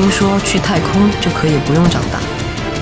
[0.00, 2.39] 听说去太空就可以不用长大。